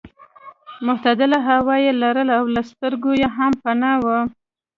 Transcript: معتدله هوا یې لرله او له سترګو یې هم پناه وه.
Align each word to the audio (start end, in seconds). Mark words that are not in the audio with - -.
معتدله 0.85 1.39
هوا 1.47 1.75
یې 1.83 1.91
لرله 2.01 2.33
او 2.39 2.45
له 2.55 2.61
سترګو 2.71 3.11
یې 3.21 3.27
هم 3.37 3.53
پناه 3.63 3.95
وه. 4.05 4.19